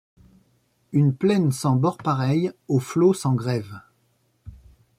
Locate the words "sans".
1.51-1.75, 3.13-3.35